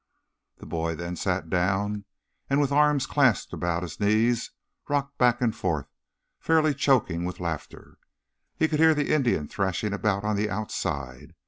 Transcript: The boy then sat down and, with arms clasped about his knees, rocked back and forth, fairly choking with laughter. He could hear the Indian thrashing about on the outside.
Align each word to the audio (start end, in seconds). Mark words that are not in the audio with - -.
The 0.57 0.65
boy 0.65 0.95
then 0.95 1.15
sat 1.15 1.47
down 1.47 2.05
and, 2.49 2.59
with 2.59 2.71
arms 2.71 3.05
clasped 3.05 3.53
about 3.53 3.83
his 3.83 3.99
knees, 3.99 4.49
rocked 4.89 5.15
back 5.19 5.41
and 5.41 5.55
forth, 5.55 5.85
fairly 6.39 6.73
choking 6.73 7.23
with 7.23 7.39
laughter. 7.39 7.99
He 8.55 8.67
could 8.67 8.79
hear 8.79 8.95
the 8.95 9.13
Indian 9.13 9.47
thrashing 9.47 9.93
about 9.93 10.23
on 10.23 10.37
the 10.37 10.49
outside. 10.49 11.35